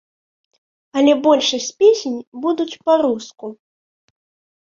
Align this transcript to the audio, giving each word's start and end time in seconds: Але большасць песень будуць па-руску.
Але 1.01 1.11
большасць 1.27 1.67
песень 1.81 2.15
будуць 2.45 2.79
па-руску. 2.87 3.47